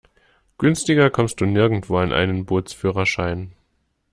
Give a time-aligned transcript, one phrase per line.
[0.57, 3.53] Günstiger kommst du nirgendwo an einen Bootsführerschein.